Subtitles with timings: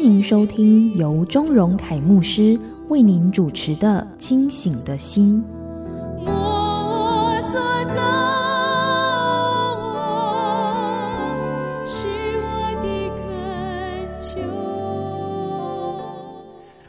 [0.00, 5.44] 欢迎收听由钟荣凯牧师为您主持的《清醒的心》。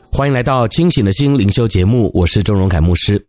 [0.09, 3.21] 欢迎来到清醒的心灵修节目，我是钟荣凯牧师。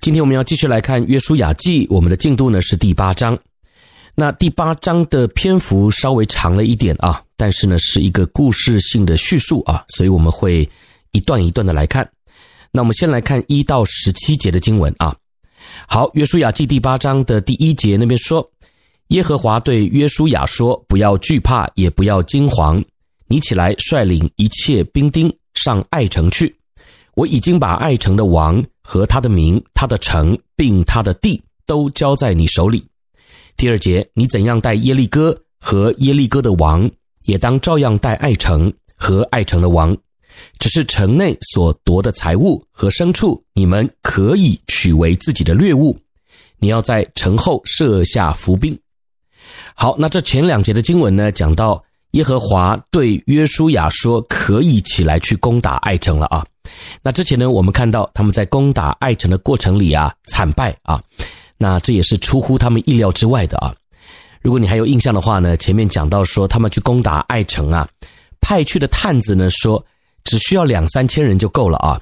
[0.00, 3.38] 今天我们要继续来看《约书亚记》，我们的进度呢是第八章。
[4.14, 10.68] 那第八章的篇幅稍微长了一点啊，但是呢是一个故事性的叙述啊，所以我们会
[11.12, 12.08] 一段一段的来看。
[12.70, 15.16] 那我们先来看一到十七节的经文啊。
[15.86, 18.48] 好，《约书亚记》第八章的第一节那边说
[19.08, 22.84] ：“耶和华对约书亚说，不要惧怕，也不要惊惶，
[23.28, 26.56] 你起来率领一切兵丁。”上爱城去，
[27.14, 32.82] 我已经把爱城的王和他的民、他的城并他的地都交在你手里。
[33.62, 36.90] 第二节，你怎样带耶利哥和耶利哥的王，
[37.26, 39.96] 也当照样带爱城和爱城的王。
[40.58, 45.96] 只是城内所夺的财物和牲畜，你们可以取为自己的掠物。
[46.58, 48.76] 你要在城后设下伏兵。
[49.76, 51.84] 好，那这前两节的经文呢，讲到。
[52.12, 56.44] 耶和华对约书亚说：“可以起来去攻打爱城了啊！”
[57.02, 61.02] 那之前呢，我们看到他们在攻打爱城的过程里啊，惨败啊，
[61.62, 63.72] 那这也是出乎他们意料之外的啊。
[64.42, 67.88] 如果你还有印象的话呢，前面讲到说他们去攻打爱城啊，
[68.40, 69.84] 派去的探子呢说
[70.24, 72.00] 只需要两三千人就够了啊。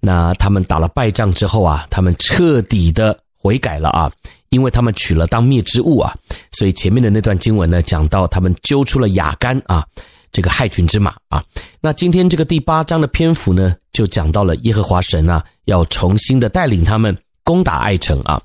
[0.00, 4.10] 那他们打了败仗之后啊，他们彻底的悔改了啊。
[4.48, 6.14] 因为他们取了当灭之物啊，
[6.50, 9.82] 所以前面的那段经文呢，讲到他们揪出了亚干啊，
[10.30, 11.42] 这个害群之马啊。
[11.80, 18.38] 那今天这个第八章的篇幅呢，就讲到了耶和华神啊，要重新的带领他们攻打爱城啊。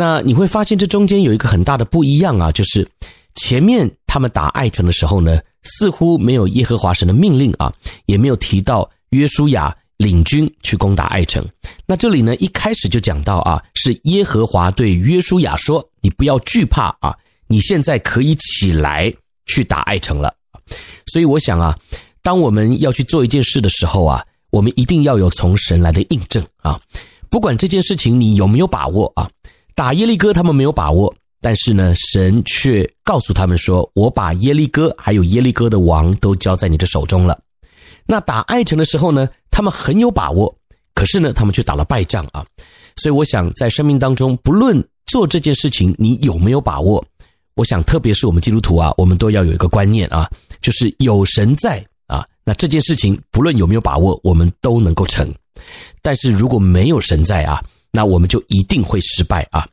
[0.00, 2.88] 那你会发现这中间有一个很大的不一样啊，就是
[3.34, 7.70] 前面他们打爱城的时候呢，似乎没有耶和华神的命令啊，
[8.06, 9.76] 也没有提到约书亚。
[10.00, 11.46] 领军去攻打爱城，
[11.84, 17.14] 那这里呢，一开始就讲到啊，是耶和华对约书亚说：“你不要惧怕啊，
[17.48, 19.12] 你现在可以起来
[19.44, 20.34] 去打爱城了。”
[21.04, 21.78] 所以我想啊，
[22.22, 26.80] 当我们要去做一件事的时候啊，我们一定要有从神来的印证啊，
[27.28, 29.28] 不管这件事情你有没有把握啊，
[29.80, 31.10] 打耶利哥他们没有把握，
[31.40, 37.40] 但是呢，神却告诉他们说：“我把耶利哥还有耶利哥的王都交在你的手中了。”
[38.04, 40.54] 那打爱城的时候呢，他们很有把握，
[40.92, 42.44] 可是呢，他们却打了败仗啊。
[42.96, 47.02] 所以我想，在生命当中，不论做这件事情你有没有把握，
[47.54, 50.28] 我想，特别是我们基督徒啊，我们都要有一个观念啊，
[50.60, 55.34] 就是有神在啊，那这件事情不论有没有把握，我们都能够成。
[56.02, 59.66] 但是如果没有神在啊，那我们就一定会失败啊。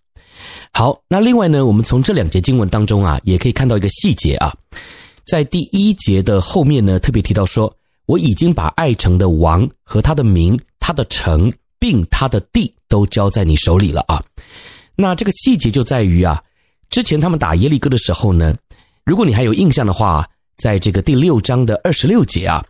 [0.74, 4.56] 好，那另外呢，我们从这两节经文当中啊，也可以看到一个细节啊，
[5.26, 7.74] 在第一节的后面呢，特别提到说。
[8.08, 14.24] 我已经把爱城的王和他的名、他的城并他的地都交在你手里了啊。
[14.96, 16.42] 那这个细节就在于啊，
[16.90, 18.56] 之前他们打耶利哥的时候呢，
[19.04, 20.26] 如果你还有印象的话，
[20.58, 22.64] 在这个第六章的二十六节啊，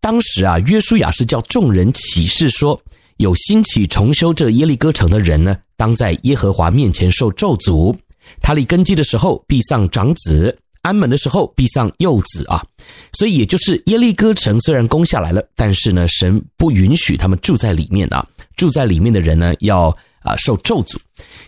[0.00, 2.82] 当时啊，约书亚是叫众人起誓说，
[3.20, 7.94] 有兴起重修这耶利哥城的人呢，当在耶和华面前受咒诅。
[8.40, 10.58] 他立根基的时候，必丧长子。
[10.80, 12.64] 安门的时候，必丧幼子啊，
[13.12, 18.26] 所以也就是耶利哥城虽然攻下来了，但是呢，神不允许他们住在里面啊，
[18.56, 20.96] 住在里面的人呢，要啊受咒诅。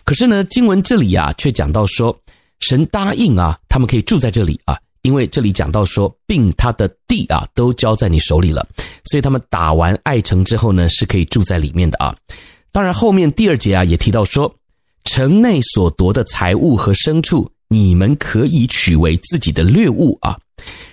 [0.03, 2.15] 可是呢，经文这里啊，却讲到说，
[2.59, 8.67] 神答应啊，他们可以住在这里啊，因为这里讲到说，并他的地啊，都交在你手里了，
[9.05, 12.15] 所以他们打完爱城之后呢，是可以住在里面的啊。
[12.71, 14.53] 当然，后面第二节啊，也提到说，
[15.03, 17.49] 城内所夺的财物和牲畜。
[17.69, 20.37] 你们可以取为自己的掠物啊，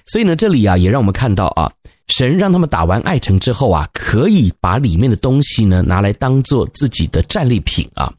[0.07, 1.71] 所以呢，这里啊也让我们看到啊，
[2.09, 8.11] 神让他们打完爱城之后啊，可以把里面的东西呢拿来当做自己的战利品啊。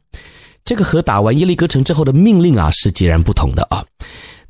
[0.64, 3.84] 这个和打完耶利哥城之后的命令啊是截然不同的啊。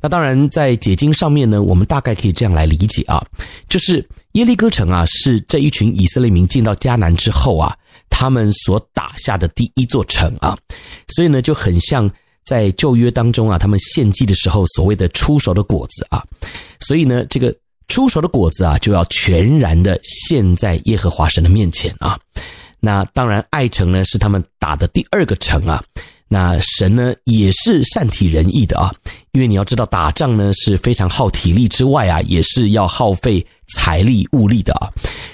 [0.03, 3.25] 那当然，在解经上面呢，我们大概可以这样来理解啊，
[3.67, 7.75] 就是耶利哥城啊是这一群以色列民进到迦南之后啊，
[8.09, 10.55] 他们所打下的第一座城啊，
[11.07, 12.07] 所以呢就很像。
[12.45, 16.21] 在旧约当中啊，他们献祭的时候所谓的出熟的果子啊，
[16.81, 17.55] 所以呢，这个
[17.87, 22.19] 出熟的果子啊，就要全然的献在耶和华神的面前啊。
[22.81, 25.81] 那当然，爱城呢是他们打的第二个城啊。
[26.33, 28.91] 那神呢也是善体人意的啊，
[29.33, 34.89] 因为你要知道，打仗呢是非常耗体力之外啊，也是要耗费财力物力的啊，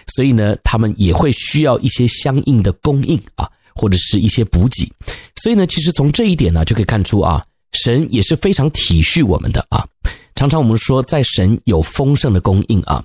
[0.08, 4.92] 所以呢，他们也会需要一些相应的供应啊，或者是一些补给。
[5.42, 7.42] 所以呢，其实从这一点呢，就可以看出啊，
[7.72, 9.88] 神也是非常体恤我们的啊。
[10.36, 13.02] 常常我们说，在神有丰盛的供应啊，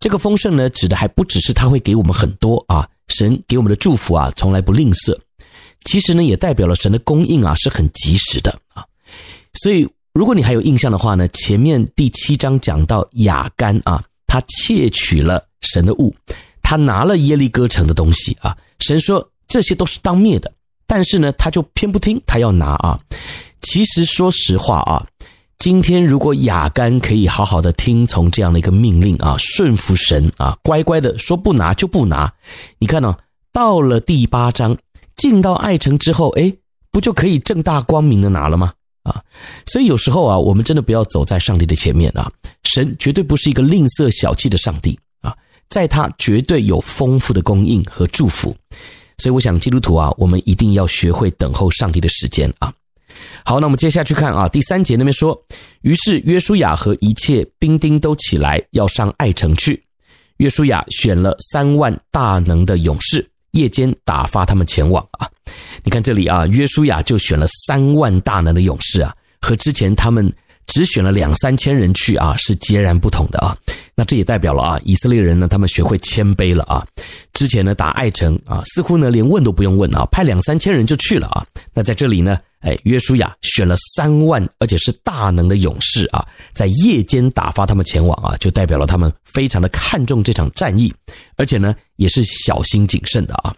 [0.00, 5.14] 这个丰盛呢，指的还不只是他会给我们很多啊，神给我们的祝福啊，从来不吝啬。
[5.84, 8.84] 其实呢，也代表了神的供应啊是很及时的啊。
[9.52, 16.14] 所以，如果你还有印象的话呢，前面第七章讲到亚干啊，他窃取了神的物，
[16.62, 18.56] 他拿了耶利哥城的东西啊。
[18.80, 20.52] 神说这些都是当灭的，
[20.86, 22.98] 但是呢，他就偏不听，他要拿啊。
[23.60, 25.06] 其实说实话啊，
[25.58, 32.32] 今天如果亚干可以好好的听从这样的一个命令啊，顺服神啊，乖乖的说不拿就不拿。
[32.78, 33.16] 你看呢、
[33.52, 34.76] 到了第八章。
[35.24, 36.52] 进到爱城之后，哎，
[36.92, 38.74] 不就可以正大光明的拿了吗？
[39.04, 39.24] 啊，
[39.64, 42.30] 所以有时候啊，我们真的不要走在上帝的前面啊。
[42.64, 45.34] 神绝对不是一个吝啬小气的上帝啊，
[45.70, 48.54] 在他绝对有丰富的供应和祝福。
[49.16, 52.70] 所以我想，基督徒啊，我们一定要学会等候上帝的时间啊。
[53.46, 55.42] 好，那我们接下去看啊，第三节那边说，
[55.80, 59.82] 于是约书亚和一切兵丁都起来要上爱城去。
[60.36, 63.26] 约书亚选了三万大能的勇士。
[63.54, 65.28] 夜间打发他们前往啊！
[65.82, 70.32] 你看这里啊，约书亚就选了三万大能的勇士啊，和之前他们
[70.66, 73.56] 只选了两三千人去啊，是截然不同的啊。
[73.96, 76.84] 那这也代表了啊，以色列人呢，他们学会谦卑了啊。
[77.32, 81.46] 之前呢，打爱城啊，似乎呢连问都不用问啊，派两三千人就去了啊。
[81.72, 90.92] 那在这里呢，哎，约书亚选了三万，而且是大能的勇士啊，在夜间打发他们前往啊，就代表了他们非常的看重这场战役，
[91.36, 93.54] 而且呢，也是小心谨慎的啊。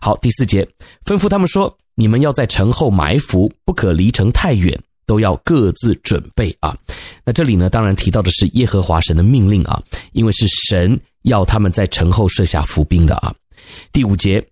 [0.00, 0.66] 好，第四节
[1.04, 4.78] 吩咐他们说：你们要在城后埋伏，不可离城太远。
[5.08, 6.76] 都要各自准备啊！
[7.28, 9.82] 那这里呢，当然提到的是耶和华神的命令啊，
[10.12, 13.34] 因为是神要他们在城后设下伏兵的啊。
[13.92, 14.46] 第五节，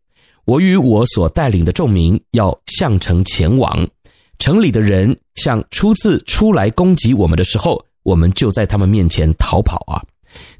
[0.44, 3.88] 我与我所带领的众民要向城前往，
[4.40, 10.02] 城里的人像初次出来攻击我们的时候，我们就在他们面前逃跑啊。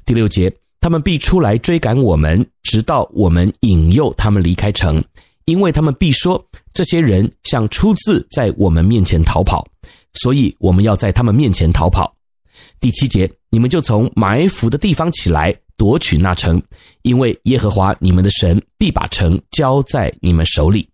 [0.05, 5.03] 第六节，他们必出来追赶我们，直到我们引诱他们离开城，
[5.43, 6.41] 因为他们必说。
[6.73, 9.65] 这些人像初次在我们面前逃跑，
[10.15, 12.13] 所以我们要在他们面前逃跑。
[12.79, 16.61] 第七节，你们就从埋伏的地方起来夺取那城，
[17.03, 20.87] 因为耶和华你们的神必把城交在你们手里。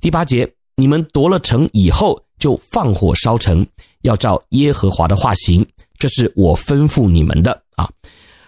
[0.00, 3.66] 第八节，你们夺了城以后，就放火烧城，
[4.02, 5.64] 要照耶和华的话行，
[5.98, 7.88] 这是我吩咐你们的啊。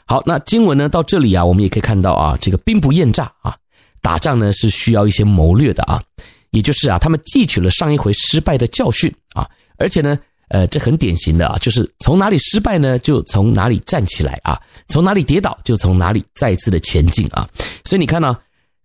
[0.07, 3.57] 好，那经文呢到这里啊，我们也可以看到啊，这个兵不厌诈啊，
[4.03, 6.03] 打仗呢是需要一些谋略的啊。
[6.51, 10.19] 也就是啊，他们汲取了上一回失败的教训啊，而且呢，
[10.49, 17.49] 呃，这很典型的啊，就是从哪里失败呢，就从哪里站起来啊，从哪里跌倒就从哪里再次的前进啊。
[17.85, 18.37] 所以你看呢，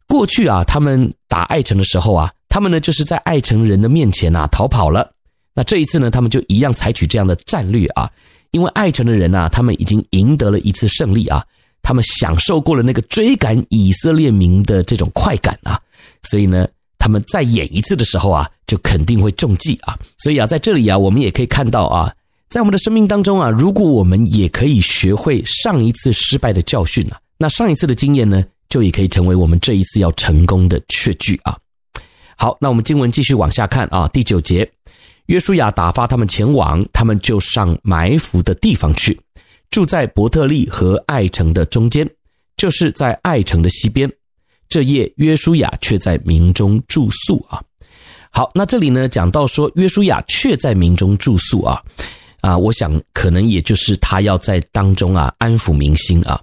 [0.08, 5.12] 过去啊，他们打爱城的时候啊，他们呢就是在爱城人的面前啊逃跑了。
[5.54, 8.10] 那这一次呢，他们就一样采取这样的战略啊，
[8.52, 11.46] 因为爱城的人啊，他们已经赢得了一次胜利啊，
[11.82, 15.80] 他们享受过了那个追赶以色列民的这种快感啊，
[16.24, 16.68] 所以呢。
[17.00, 19.98] 他们再演一次的时候啊，就肯定会中计啊。
[20.20, 22.14] 所以啊，在这里啊，我们也可以看到啊，
[22.50, 31.58] 在我们的生命当中啊，如果我们也可以学会上一次失败的教训啊，那上一次的经验呢，就也可以成为我们这一次要成功的确据啊。
[32.36, 34.70] 好，那我们经文继续往下看啊，第九节，
[35.28, 39.20] 约书亚打发他们前往，他们就上埋伏的地方去，
[39.72, 42.10] 住在伯特利和爱城的中间，
[42.58, 44.12] 就是在爱城的西边。
[44.70, 47.60] 这夜，约书亚却在民中住宿啊。
[48.30, 51.82] 好，那这里呢讲到说，约书亚却在民中住宿啊，
[52.42, 56.40] 啊，我想可能也就是他要在当中啊安抚民心啊，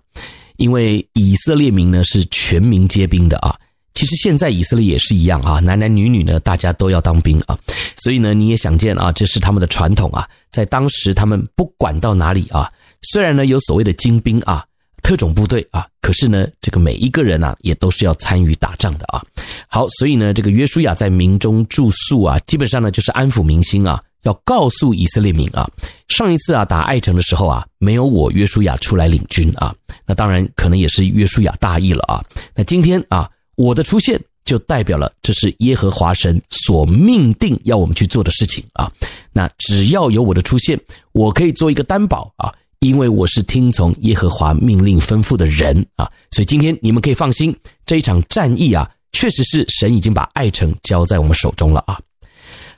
[0.56, 3.56] 因为以色列民呢是全民皆兵的啊。
[3.94, 7.56] 其实现在以色列也是一样啊，男男女女呢大家都要当兵啊，
[7.96, 12.68] 所以呢你也想见啊，这是他们的传统啊，在当时他们不管到哪里啊，
[13.02, 14.66] 虽然呢有所谓的精兵啊。
[15.06, 19.22] 特种部队啊，可是呢，这个每一个人啊，也都是要参与打仗的啊。
[19.68, 25.70] 好，所以呢，这个约书亚在民中住宿啊，基本上呢就是安抚民心啊，要告诉以色列民啊，
[26.08, 29.72] 上一次啊打爱城的时候啊，没有我约书亚出来领军啊，
[30.04, 32.20] 那当然可能也是约书亚大意了啊。
[32.56, 38.90] 那今天啊，我的出现就代表了这是耶和华神所命定要我们去做的事情啊。
[39.32, 40.76] 那只要有我的出现，
[41.12, 42.52] 我可以做一个担保啊，
[42.86, 46.10] 因为我是听从耶和华命令吩咐的人啊。
[46.30, 51.98] 所以今天你们可以放心，这一场战役啊，确实是神已经把爱城交在我们手中了啊。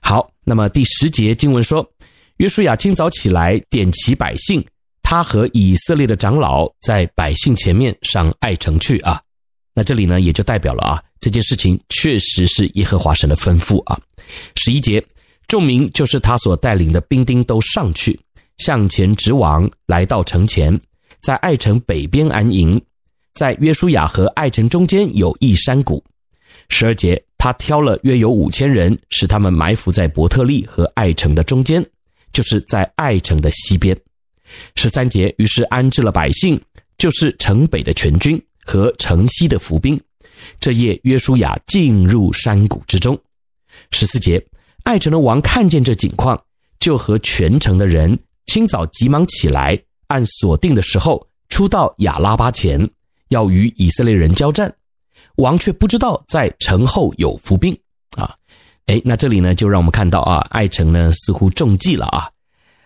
[0.00, 1.88] 好，那么第十节经文说，
[2.38, 4.65] 约书亚清早起来，点齐百姓，
[5.03, 9.21] 他和以色列的长老在百姓前面上爱城去啊。
[9.75, 11.03] 那这里呢，也就代表了啊。
[11.21, 14.00] 这件事情确实是耶和华神的吩咐啊。
[14.55, 15.05] 十一节，
[15.49, 18.19] 众民就是他所带领的兵丁都上去，
[18.59, 20.79] 向前直往，来到城前，
[21.21, 22.81] 在爱城北边安营，
[23.35, 26.05] 在约书亚和爱城中间有一山谷。
[26.69, 31.85] 十二节，他挑了约有五千人，使他们埋伏在伯特利和爱城的中间，
[32.33, 33.99] 就是在爱城的西边。
[34.75, 36.61] 十三节，于是安置了百姓，
[36.99, 39.99] 就是城北的全军和城西的伏兵。
[40.61, 43.19] 这夜，约书亚进入山谷之中。
[43.91, 44.45] 十四节，
[44.83, 46.43] 爱城的王看见这景况，
[46.81, 48.19] 就和全城的人
[48.59, 52.91] 清早急忙起来，按所定的时候出到亚拉巴前，
[53.29, 54.75] 要与以色列人交战。
[55.37, 57.73] 王却不知道在城后有伏兵
[58.17, 58.35] 啊！
[58.87, 62.29] 诶，那这里呢，就让我们看到啊，爱城呢似乎中计了啊。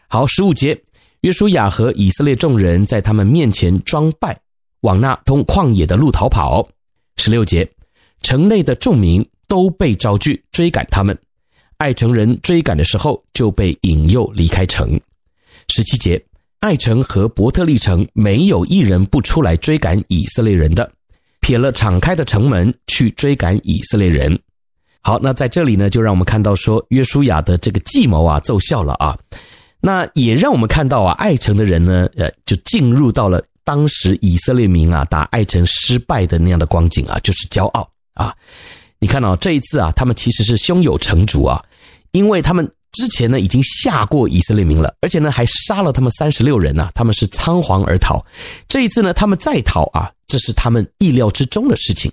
[0.09, 0.79] 好，十五节，
[1.23, 4.39] 约书亚和以色列众人在他们面前装败，
[4.83, 6.69] 往那通旷野的路逃跑。
[7.17, 7.67] 十六节，
[8.21, 11.19] 城内的众民都被招聚追赶他们，
[11.79, 15.01] 爱城人追赶的时候就被引诱离开城。
[15.73, 16.23] 十七节，
[16.61, 20.93] 爱城和伯特利城没有一人不出来追赶以色列人的，
[21.41, 24.39] 撇了敞开的城门去追赶以色列人。
[25.01, 29.19] 好，那在这里呢，就让我们看到说约书亚的这个计谋啊奏效了啊，
[29.81, 33.43] 那也让我们看到啊爱城的人呢，呃，就进入到了。
[33.65, 38.35] 当时以色列民啊打爱城失败的那样的光景啊，就是骄傲啊！
[38.99, 41.63] 你看到这一次啊，他们其实是胸有成竹啊，
[42.11, 48.25] 因为他们之前呢已经吓过以色列民了，而且呢还杀了他们三十六人呐，他们是仓皇而逃。
[48.69, 52.13] 这一次呢，他们再逃啊，这是他们意料之中的事情。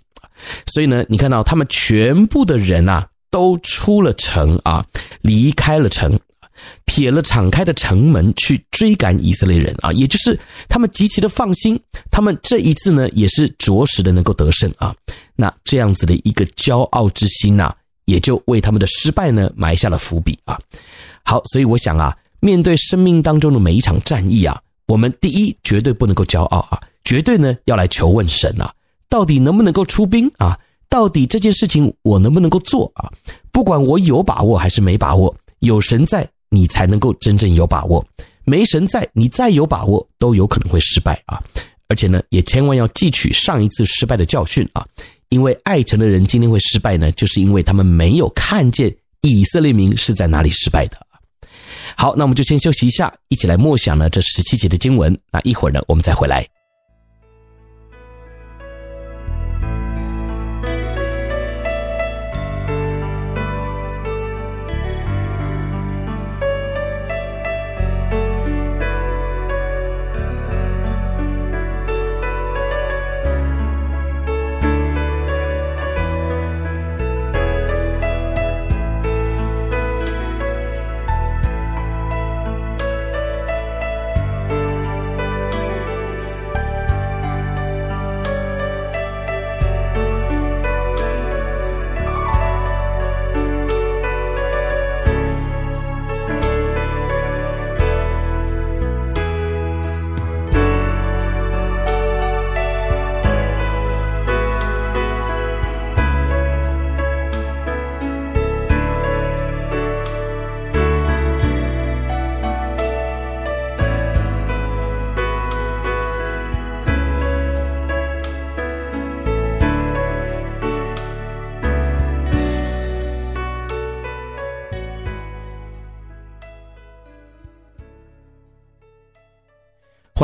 [0.65, 4.85] 所以呢，你看到他们全部的人呐都出了城啊，
[5.21, 6.19] 离开了城。
[6.83, 11.79] 撇了敞开的城门去追赶以色列人啊，也就是他们极其的放心，
[12.11, 14.93] 他们这一次呢也是着实的能够得胜啊。
[15.37, 17.73] 那这样子的一个骄傲之心呐，
[18.09, 20.59] 也就为他们的失败呢埋下了伏笔啊。
[21.23, 28.73] 好，所以我想啊，面对生命当中的每一场战役啊，我们第一绝对不能够骄傲啊，绝对呢要来求问神啊，
[29.07, 30.59] 到底能不能够出兵啊？
[30.89, 33.09] 到底这件事情我能不能够做啊？
[33.51, 36.27] 不管我有把握还是没把握，有神在。
[36.51, 38.03] 你才能够真正有把握，
[38.43, 41.39] 没神在，你再有把握都有可能会失败啊！
[41.87, 44.83] 而且呢，也千万要记取上一次失败的教训啊！
[45.29, 50.97] 因为爱城的人今天会失败呢，就是因为他们没有看见以色列民是在哪里失败的。
[51.95, 55.17] 好，那我们就先休息一下，一起来默想呢这十七节的经文。
[55.31, 56.45] 那一会儿呢，我们再回来。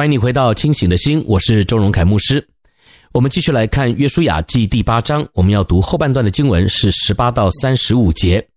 [0.05, 2.47] 欢迎你回到清醒的心，我是周荣凯牧师。
[3.11, 8.47] 我们继续来看《约书亚记》第八章，我们要读后半段的经文是十八到三十五节。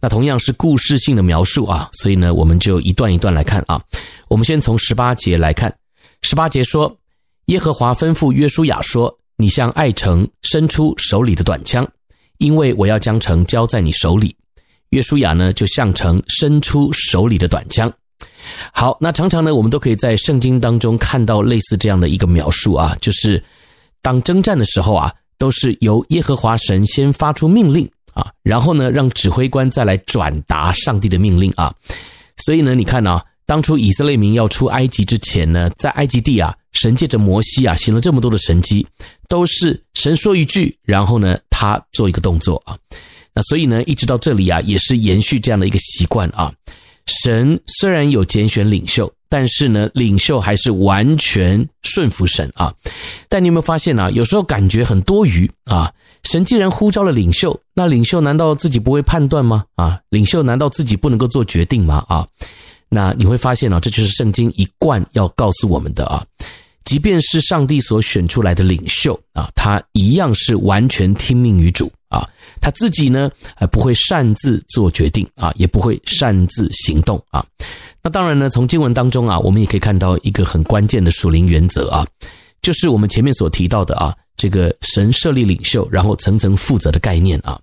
[0.00, 3.80] 那同样是故事性的描述啊，所以呢，我们就一段一段来看啊。
[4.26, 5.72] 我们先从十八节来看，
[6.22, 6.98] 十八节说
[7.46, 11.88] ：“耶和华吩咐约书亚说，你向爱城伸出手里的短枪，
[12.38, 14.34] 因为我要将城交在你手里。”
[14.90, 17.92] 约书亚呢，就向城伸出手里的短枪。
[18.72, 23.42] 好，那常常呢，我们都可以在圣经当中看到类似这样的一个描述啊，就是
[24.00, 31.72] 当征战的时候啊，都是由耶和华神先发出命令啊，然后呢，让指挥官再来转达上帝的命令啊。
[32.38, 38.86] 所以呢，你看啊，当初以色列民要出埃及之前呢，在埃及地啊，神借着摩西啊，行了这么多的神迹，
[39.28, 42.76] 都是神说一句，然后呢，他做一个动作啊。
[43.34, 46.52] 那所以呢，一直到这里啊，也是延续这样的一个习惯啊。
[47.06, 52.72] 神虽然有拣选领袖，但是呢，领袖还是完全顺服神啊。
[53.28, 54.10] 但你有没有发现啊？
[54.10, 55.92] 有时候感觉很多余啊。
[56.24, 59.64] 神既然呼召了领袖，那领袖难道自己不会判断吗？
[59.74, 62.04] 啊，领袖难道自己不能够做决定吗？
[62.08, 62.26] 啊，
[62.88, 66.24] 那你会发现啊，这就是圣经一贯要告诉我们的啊。
[66.84, 72.28] 即便是上帝所选出来的领袖啊，他一样是完全听命于主啊。
[72.60, 77.44] 他自己呢，还不会擅自做决定啊，也不会擅自行动啊。
[78.02, 82.06] 那当然呢，从经文当中啊，我们也可以看到一个很关键的属灵原则啊，
[82.60, 87.58] 就是我们前面所提到的啊，这个神设立领袖，然后层层负责的概念啊。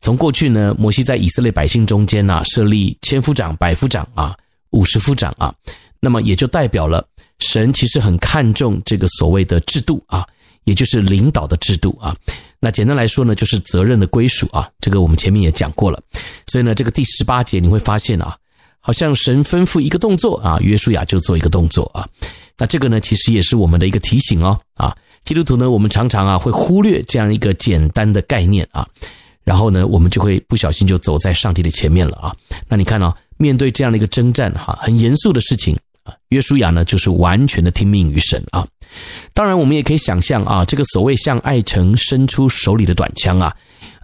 [0.00, 4.36] 从过去呢，摩西在以色列百姓中间呢，设立千夫长、百夫长啊、
[4.70, 5.54] 五十夫长啊，
[6.00, 7.06] 那么也就代表了。
[7.44, 10.26] 神其实很看重这个所谓的制度啊，
[10.64, 12.16] 也就是领导的制度啊。
[12.58, 14.68] 那简单来说呢，就是责任的归属啊。
[14.80, 16.00] 这个我们前面也讲过了。
[16.46, 18.36] 所以呢，这个第十八节你会发现啊，
[18.80, 22.08] 好像神吩咐一个动作啊，约书亚就做一个动作啊。
[22.56, 24.96] 那这个呢，其实也是我们的一个提醒哦啊。
[25.24, 28.86] 基督徒呢，我们常常啊会忽略这样一个简单的概念啊，
[29.42, 32.34] 然后呢，我们就会不小心就走在上帝的前面了啊。
[32.68, 35.76] 那你看啊，面对这样的一个征战哈，很严肃的事情。
[36.04, 38.66] 啊，约书亚呢，就是完全的听命于神啊。
[39.32, 43.54] 当然，我们也可以想象啊，这个所谓向爱城伸出手里的短枪啊，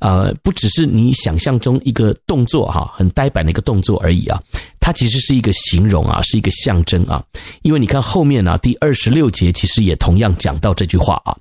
[0.00, 4.42] 呃，不只是你想象中一个动作哈，很呆板的一个动作而已啊。
[4.80, 7.22] 它其实是一个形容啊，是一个象征啊。
[7.62, 11.36] 因为你看后面呢，第二十六节其实也同样讲到这句话啊。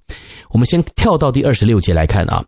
[0.49, 2.43] 我们先跳到第二十六节来看啊，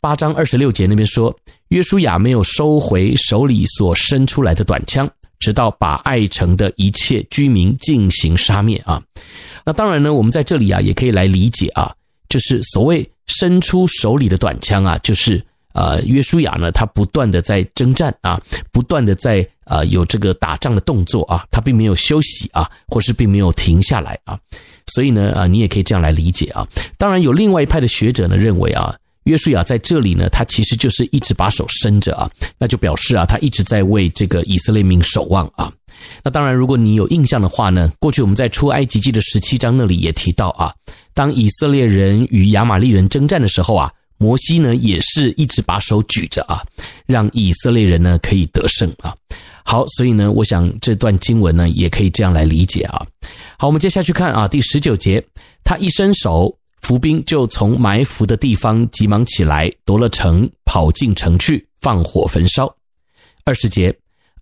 [0.00, 1.34] 八章二十六节那边说，
[1.68, 5.10] 约书亚没有收回手里所伸出来的短枪。
[5.46, 9.00] 直到把爱城的一切居民进行杀灭啊！
[9.64, 11.94] 那当然呢，我们在这里啊，也可以来理解啊，
[12.28, 15.40] 就是所谓伸出手里的短枪啊，就是
[15.72, 18.42] 呃，约书亚呢，他不断的在征战啊，
[18.72, 24.36] 不断的在呃有这个打仗的动作啊，他并没有休息啊，或是并没有停下来啊，
[24.88, 26.66] 所以呢，啊，你也可以这样来理解啊。
[26.98, 28.92] 当然，有另外一派的学者呢认为啊。
[29.26, 35.70] 约书亚在这里呢，他其实就是一直把手伸着啊，那就表示啊，他一直在为这个以色列民守望啊。
[36.22, 40.72] 那当然，如果你有印象的话呢，过去我们在出埃及记的十七章那里也提到啊，
[41.12, 46.62] 当以色列人与亚玛力人征战的时候啊，摩西呢也是一直把手举着啊，
[47.06, 49.12] 让以色列人呢可以得胜啊。
[49.64, 53.04] 好，所以呢，我想这段经文呢也可以这样来理解啊。
[53.58, 55.24] 好，我们接下去看啊，第十九节，
[55.64, 56.56] 他一伸手。
[56.86, 62.72] 伏兵就从埋伏的地方急忙起来，夺了城，跑进城去，放火焚烧。
[63.44, 63.92] 二十节，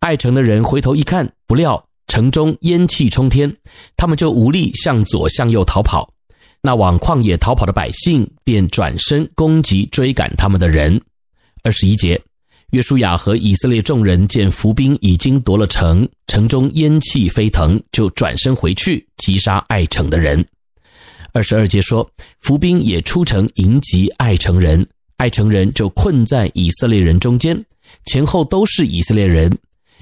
[0.00, 3.50] 爱城的人回头一看，不料城中烟气冲天，
[3.96, 6.12] 他们就无力向左向右逃跑。
[6.60, 11.00] 那往旷野逃跑的百姓便转身攻击追赶他们的人。
[11.62, 12.20] 二十一节，
[12.72, 20.46] 约书亚和以色列众人见伏兵已经夺了城，城中烟气飞腾，就转身回去击杀爱城的人。
[21.34, 27.60] 二十二节说，伏兵也出城迎击爱城人，爱城人就困在以色列人中间，
[28.06, 29.52] 前后都是以色列人。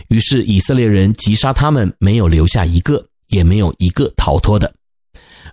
[0.09, 4.71] 于是以色列人击杀他们，没有留下一个，也没有一个逃脱的。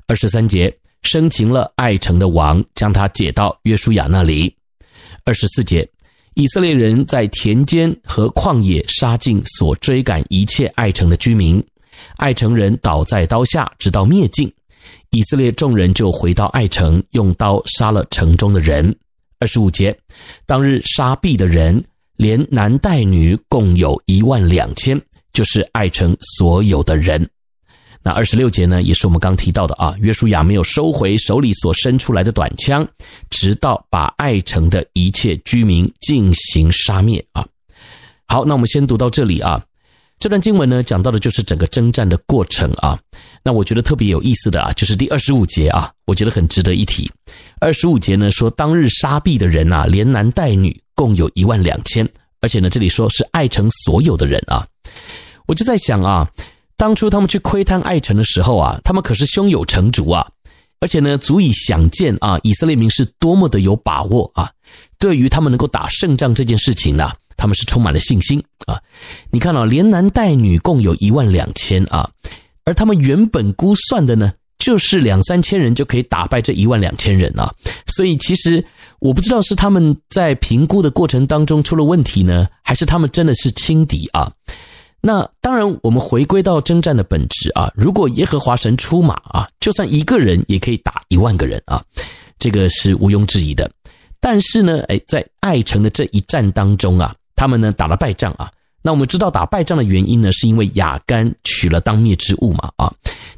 [0.05, 4.53] 二十三节，生擒了爱城的王，将他解到约书亚那里。
[5.23, 5.89] 二十四节，
[6.33, 11.63] 以色列人在田间和旷野杀尽所追赶一切爱城的居民，
[12.17, 14.51] 爱城人倒在刀下，直到灭尽。
[15.11, 18.95] 以色列众人就回到爱城，用刀杀了城中的人。
[19.39, 19.97] 二十五节，
[20.45, 21.83] 当日杀毙的人，
[22.17, 27.27] 连男带女，共有一万两千，就是爱城所有的人。
[28.03, 29.95] 那二十六节呢，也是我们刚提到的啊。
[29.99, 32.87] 约书亚没有收回手里所伸出来的短枪，
[33.29, 37.45] 直到把爱城的一切居民进行杀灭啊。
[38.27, 39.61] 好，那我们先读到这里啊。
[40.19, 42.99] 这段经文呢，讲到的就是整个征战的过程啊。
[43.49, 47.11] 那我觉得特别有意思的啊，就是第二十五节啊，我觉得很值得一提。
[47.59, 52.07] 二十五节呢说，当日杀毙的人啊，连男带女，共有一万两千，
[52.41, 54.63] 而且呢，这里说是爱城所有的人啊。
[55.47, 56.29] 我就在想啊，
[56.77, 60.29] 当初他们去窥探爱城的时候啊，他们可是胸有成竹啊，
[60.79, 64.51] 而且呢，足以想见啊，以色列民是多么的有把握啊，
[64.99, 67.11] 对于他们能够打胜仗这件事情呢。
[67.35, 68.77] 他们是充满了信心啊！
[69.31, 72.09] 你看啊，连男带女共有一万两千啊，
[72.69, 77.51] 而他们原本估算的呢，就是两三千人就可以打败这一万两千人啊。
[77.87, 78.63] 所以其实
[78.99, 84.31] 我不知道是他们在评估的过程当中出了问题呢，还是他们真的是轻敌啊。
[85.01, 91.83] 那当然，我们回归到征战的本质啊，如果耶和华神出马啊，就算一个人也可以打一万个人啊，
[92.37, 93.67] 这个是毋庸置疑的。
[94.19, 98.51] 但是呢，哎，在爱城的这一战当中啊，他们呢打了败仗啊。
[98.81, 102.93] 那我们知道打败仗的原因呢，是因为亚干取了当灭之物嘛啊。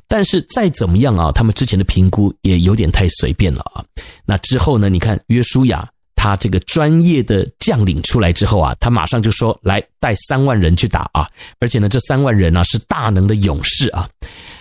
[0.07, 3.83] 但是再怎么样啊，他们之前的评估也有点太随便了啊。
[4.25, 5.89] 那之后呢，你看约书亚。
[6.13, 11.27] 他这个专业的将领出来之后啊，他马上就说：“来带三万人去打啊！
[11.59, 14.07] 而且呢，这三万人呢是大能的勇士啊。”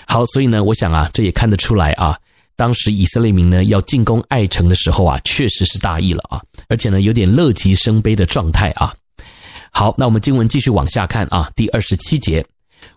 [0.09, 2.19] 好，所以呢，我想啊，这也看得出来啊，
[2.57, 8.95] 当时以色列民呢要进攻爱城的时候啊，确实是大意了啊，而且呢有点乐极生悲的状态啊。
[9.70, 12.44] 好，那我们经文继续往下看啊，第二十七节，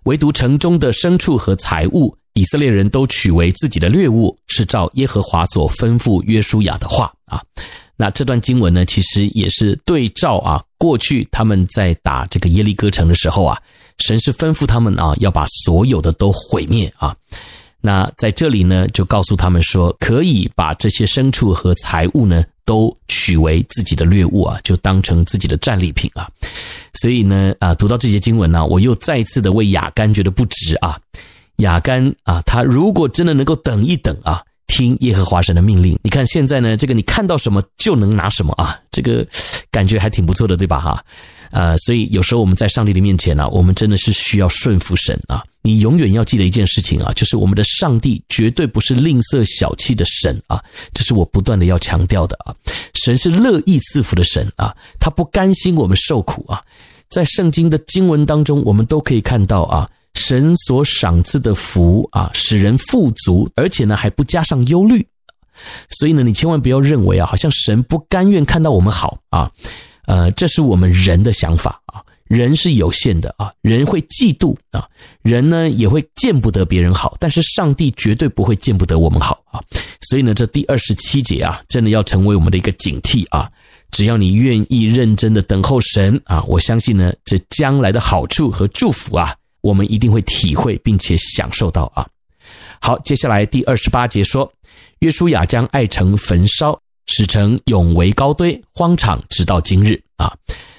[0.03, 7.41] 唯独城中的牲畜和财物，以色列人都取为自己的掠物，是照耶和华所吩咐约书亚的话啊。
[7.95, 13.57] 那这段经文呢，其实也是对照啊，过去他们在打这个耶利哥城的时候啊，
[13.99, 17.15] 神是吩咐他们啊，要把所有的都毁灭啊。
[17.79, 26.28] 那在这里呢，就告诉他们说，可以把这些牲畜和财物呢，都取为自己的掠物啊，就当成自己的战利品啊。
[26.93, 30.99] 所以呢，啊，读到这些经文呢，我又再一次的为亚干觉得不值啊。
[31.58, 34.41] 亚干啊，他如果真的能够等一等啊。
[34.65, 39.23] 听耶和华神的命令，你看现在呢，这个你看到什么就能拿什么啊，这个
[39.69, 40.80] 感觉还挺不错的，对吧？
[40.80, 41.04] 哈，
[41.52, 45.43] 呃，所以有时候我们在上帝的面前呢，我们真的是需要顺服神啊。
[45.63, 52.54] 你永远要记得一件事情啊，就是我们的上帝绝对不是吝啬小气的神啊，这是我不断的要强调的啊。
[52.93, 56.62] 神是乐意赐福的神啊，他不甘心我们受苦啊。
[57.10, 59.89] 在圣经的经文当中，我们都可以看到啊。
[60.15, 65.06] 神所赏赐的福啊，使人富足，而且呢还不加上忧虑，
[65.89, 69.52] 所以呢，你千万不要认为啊，好像神不甘愿看到我们好啊，
[70.06, 72.02] 呃，这是我们人的想法啊，
[72.34, 74.89] 人是有限的啊，人会嫉妒啊，
[75.22, 79.62] 人呢也会见不得别人好，但是上帝绝对不会见不得我们好啊，
[80.02, 83.48] 所以呢，这第二十七节啊，真的要成为我们的一个警惕啊，
[83.91, 89.36] 只要你愿意认真的等候神啊，我相信呢，这将来的好处和祝福啊。
[89.62, 92.06] 我们一定会体会并且享受到啊！
[92.82, 94.52] 好，接下来第二十八节说，
[95.00, 100.36] 约书亚将爱城焚烧，使城永为高堆，荒场直到今日啊。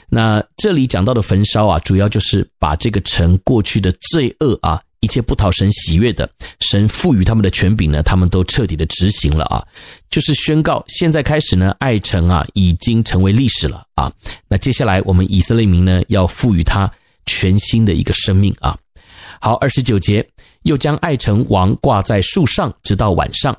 [0.08, 6.28] 那这里讲到的焚烧啊，主要就是把这个城过去的罪恶啊，一切不讨神喜悦的，
[6.60, 9.64] 神赋予他们的权柄呢，他们都彻底的执行了啊，
[10.10, 14.12] 就是宣告现在开始呢，爱城啊已经成为历史了啊。
[14.48, 16.90] 那接下来我们以色列民呢，要赋予他。
[17.26, 18.76] 全新的一个生命啊！
[19.40, 20.28] 好，二十九节，
[20.64, 23.58] 又将爱城王挂在树上，直到晚上。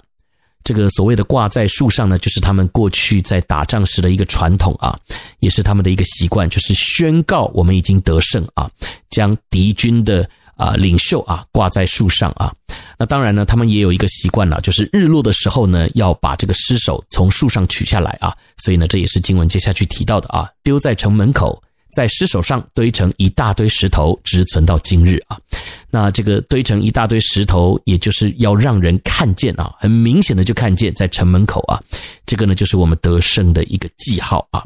[0.66, 5.00] 这个所谓的挂在树上呢，就是他们过去在打仗时的一个传统啊，
[5.40, 8.68] 也是他们的一个习惯，就是宣告我们已经得胜啊，
[9.12, 12.52] 将敌军的啊领袖啊挂在树上啊。
[12.98, 18.36] 那当然呢，他们也有一个习惯了，就是日落的时候呢，要把这个尸首从树上取下来啊。
[18.58, 21.62] 所以呢，这也是经文接下去提到的啊，丢在城门口。
[21.96, 25.40] 在尸首上堆成一大堆石头，直存到今日啊。
[25.90, 31.82] 那这个堆成一大堆石头，也就是要让人看见啊，很明显的就看见在城门口啊。
[32.26, 34.62] 这个呢，就是我们得胜的一个记号啊。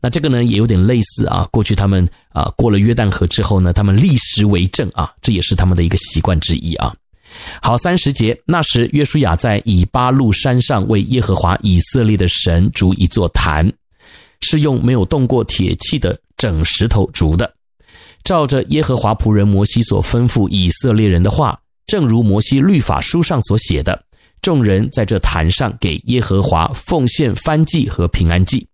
[0.00, 1.44] 那这个呢，也有点类似啊。
[1.50, 6.94] 过去他们啊过了约旦河之后呢，他们立石为证啊，这也是他们的一个习惯之一啊。
[7.60, 13.72] 好，三十节，那时约书亚在以巴路山上为耶和华以色列的神筑一座坛，
[14.40, 16.16] 是用没有动过铁器的。
[16.44, 17.54] 整石头筑的，
[18.22, 24.04] 照着耶和华仆人摩西所吩咐以色列人的话，正如摩西律法书上所写的，
[24.42, 28.68] 众人在这坛上给耶和华奉献燔祭和平安祭。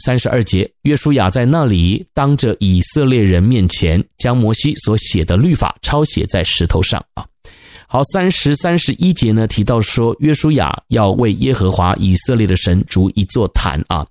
[0.00, 7.24] 三十二节，约书亚在那里当着以色列人面前，将摩西所写的律法抄写在石头上啊。
[7.86, 14.04] 好，三十三十一节呢，提到说约书亚要为耶和华以色列的神筑一座坛啊。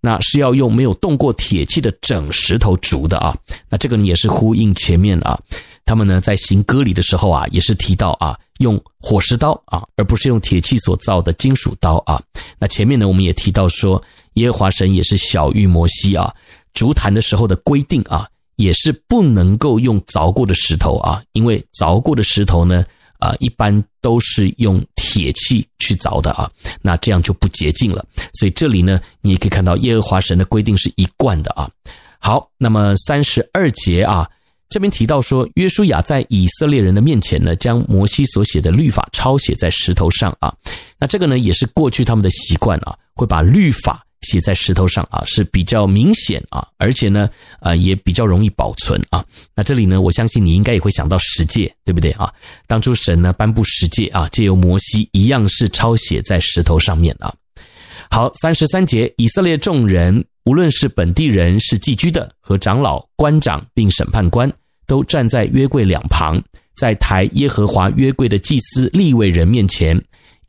[0.00, 3.36] 那是要用没有动过铁器的整石头筑的啊，
[3.68, 5.38] 那这个呢也是呼应前面啊，
[5.84, 12.22] 他们呢在行割礼的时候啊，也是提到啊，用火石刀啊，而不是用铁器所造的金属刀啊。
[12.58, 14.00] 那前面呢我们也提到说，
[14.34, 16.32] 耶和华神也是小玉摩西啊，
[16.72, 22.84] 竹坛的时候的规定啊，也是不能够用凿过的石头啊，因为凿过的石头呢。
[23.18, 24.78] 啊，一般都是用
[25.16, 26.50] 铁器去凿的啊，
[26.82, 28.04] 那这样就不洁净了。
[28.34, 31.70] 所以这里呢，你也可以看到耶和华神的规定是一贯的啊。
[32.18, 34.28] 好，那么三十二节啊，
[34.68, 40.54] 这边提到说，约书亚在以色列人的面前呢，将摩西所写的律法抄写在石头上啊。
[40.98, 49.24] 那这个呢，也是过去他们的习惯啊，会把律法写在石头上啊，是比较明显啊，而且呢，呃，也比较容易保存啊。
[49.54, 52.30] 那这里呢，我相信你应该也会想到十诫，对不对啊？
[52.66, 57.32] 当初神呢颁布十诫啊，借由摩西一样是抄写在石头上面啊。
[58.10, 64.52] 好，三十三节，以色列众人，无论是本地人，是寄居的，和长老、官长，并审判官，
[64.86, 66.40] 都站在约柜两旁，
[66.76, 70.00] 在抬耶和华约柜的祭司利未人面前，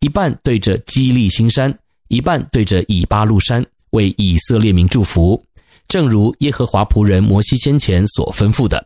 [0.01, 1.75] 一半对着基利新山，
[2.07, 5.43] 一半对着以巴路山，为以色列民祝福，
[5.87, 8.85] 正如耶和华仆人摩西先前所吩咐的。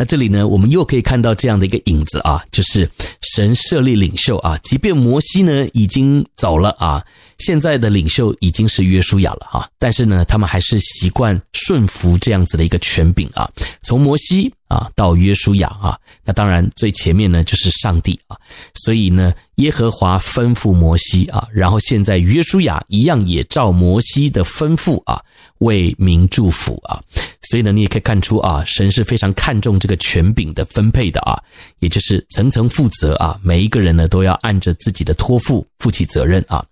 [0.00, 2.88] 那这里呢，我们又可以看到这样的一个影子啊，就是
[3.34, 7.04] 神设立领袖啊，即便摩西呢已经走了啊，
[7.38, 13.50] 现在的领袖已经是约书亚了啊，但是呢，他们还是习惯顺服这样子的一个权柄啊，
[13.82, 18.36] 从摩西啊到约书亚啊，那当然最前面呢就是上帝啊，
[18.74, 25.20] 所以呢，耶和华吩咐摩西啊，然后现在约书亚一样也照摩西的吩咐啊。
[25.58, 27.02] 为民祝福啊，
[27.42, 31.36] 所以呢，你也可以看出啊，神是非常看重这个权柄的分配的啊，
[31.80, 36.64] 也就是层层负责啊，每一个人呢都要按着自己的托付负起责任啊。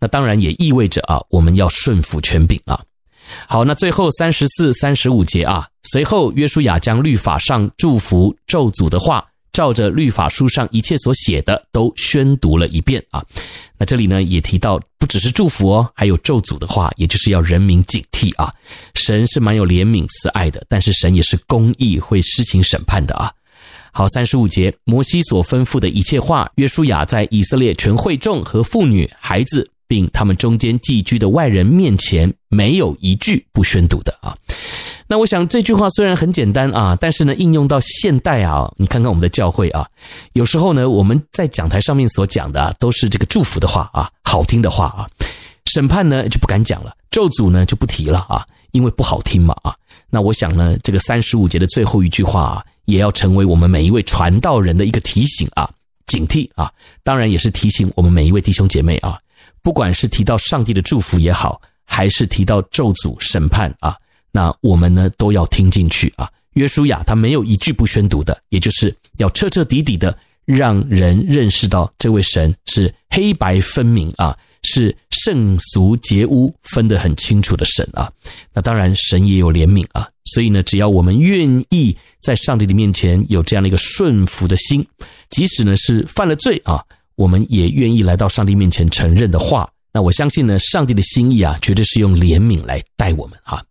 [0.00, 2.80] 那当然也意味着啊，我们要顺服权柄啊。
[3.46, 13.24] 好，那最后三十四、三十五节啊，随后约书亚将律法上祝福咒诅的话，照着律法书上一切所写的都宣读了一遍啊。
[13.78, 18.52] 那这里呢也提到，不只是祝福哦，还有咒诅的话，也就是要人民警惕啊。
[18.94, 23.30] 神是蛮有怜悯慈爱的，但是神也是公义，会施行审判的啊。
[23.92, 34.36] 好，三十五节，摩西所吩咐的一切话，约书亚在以色列全会众和妇女、孩子，并他们中间寄居的外人面前，没有一句不宣读的啊。
[35.14, 39.86] 那我想这句话虽然很简单啊，但是呢，应用到现代啊，你看看我们的教会啊，
[40.32, 45.06] 有时候呢，我们在讲台上面所讲的啊，都是这个祝福的话啊，好听的话啊，
[45.66, 49.72] 审判呢就不敢讲了，咒诅呢就不提了啊，因为不好听嘛啊。
[50.10, 55.70] 那我想呢，这个三十五节的最后一句话啊，也要成为我们每一位传道人的一个提醒啊，
[56.08, 56.68] 警惕啊，
[57.04, 59.16] 当然也是提醒我们每一位弟兄姐妹啊，
[59.62, 63.96] 不管是提到上帝的祝福也好，还是提到咒诅审判啊。
[64.36, 66.28] 那我们呢都要听进去啊！
[66.54, 78.10] 约书亚他没有一句不宣读的，也就是要彻彻底底的让人认识到这位神是黑白分明啊，是圣俗洁污分得很清楚的神啊。
[78.52, 84.84] 那当然神也有怜悯啊，所以呢，只要我们愿意在上帝的面前有这样的一个顺服的心，
[85.30, 93.64] 即使呢是犯了罪啊，我们也愿意来到上帝面前承认的话，那我相信呢，上帝的心意啊，绝对是用怜悯来待我们哈。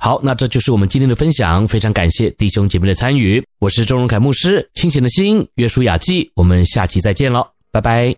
[0.00, 3.44] 好，那这就是我们今天的分享，非常感谢弟兄姐妹的参与。
[3.58, 8.06] 我是周荣凯牧师，清醒的心，约书雅记，我们下期再见喽，拜拜。
[8.06, 8.16] 耶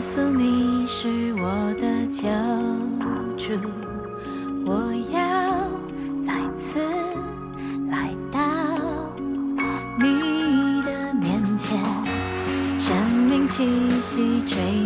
[0.00, 2.28] 稣，你是我的救
[3.36, 3.52] 主，
[4.64, 4.92] 我
[14.48, 14.77] 息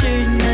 [0.00, 0.47] 心